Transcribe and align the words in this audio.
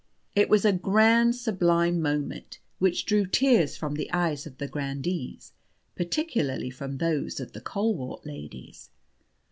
It 0.35 0.49
was 0.49 0.65
a 0.65 0.73
grand, 0.73 1.29
a 1.29 1.37
sublime 1.37 2.01
moment, 2.01 2.57
which 2.79 3.05
drew 3.05 3.27
tears 3.27 3.77
from 3.77 3.93
the 3.93 4.11
eyes 4.11 4.47
of 4.47 4.57
the 4.57 4.67
grandees, 4.67 5.53
particularly 5.95 6.71
from 6.71 6.97
those 6.97 7.39
of 7.39 7.51
the 7.51 7.61
Colewort 7.61 8.25
ladies. 8.25 8.89